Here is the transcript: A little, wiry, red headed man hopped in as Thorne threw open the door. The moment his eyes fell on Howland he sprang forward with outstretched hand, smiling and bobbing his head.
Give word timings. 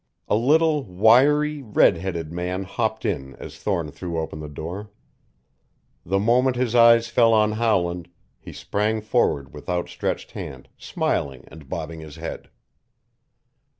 A 0.27 0.33
little, 0.35 0.83
wiry, 0.83 1.61
red 1.61 1.97
headed 1.97 2.31
man 2.33 2.63
hopped 2.63 3.05
in 3.05 3.35
as 3.35 3.59
Thorne 3.59 3.91
threw 3.91 4.17
open 4.17 4.39
the 4.39 4.49
door. 4.49 4.89
The 6.03 6.17
moment 6.17 6.55
his 6.55 6.73
eyes 6.73 7.07
fell 7.07 7.33
on 7.35 7.51
Howland 7.51 8.09
he 8.39 8.51
sprang 8.51 9.01
forward 9.01 9.53
with 9.53 9.69
outstretched 9.69 10.31
hand, 10.31 10.69
smiling 10.75 11.43
and 11.49 11.69
bobbing 11.69 11.99
his 11.99 12.15
head. 12.15 12.49